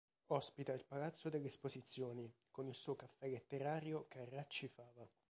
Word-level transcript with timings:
Ospita 0.31 0.73
il 0.73 0.83
Palazzo 0.83 1.29
delle 1.29 1.45
Esposizioni, 1.49 2.27
con 2.49 2.65
il 2.67 2.73
suo 2.73 2.95
Caffè 2.95 3.27
Letterario 3.27 4.07
Carracci 4.07 4.67
Fava. 4.67 5.07